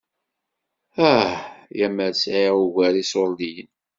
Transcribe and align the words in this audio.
Ah 1.11 1.31
ya 1.77 1.87
mer 1.95 2.13
sɛiɣ 2.21 2.55
ugar 2.63 2.93
iṣuṛdiyen! 3.01 3.69